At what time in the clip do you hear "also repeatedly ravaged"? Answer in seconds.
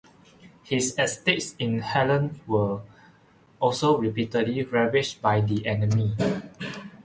3.59-5.21